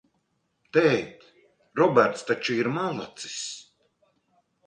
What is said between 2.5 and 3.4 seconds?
ir malacis?